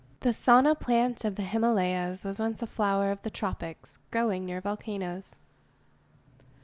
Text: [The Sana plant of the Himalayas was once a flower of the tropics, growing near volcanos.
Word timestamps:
[The 0.21 0.33
Sana 0.33 0.73
plant 0.73 1.23
of 1.25 1.35
the 1.35 1.43
Himalayas 1.43 2.23
was 2.25 2.39
once 2.39 2.63
a 2.63 2.65
flower 2.65 3.11
of 3.11 3.21
the 3.21 3.29
tropics, 3.29 3.99
growing 4.09 4.47
near 4.47 4.59
volcanos. 4.59 5.37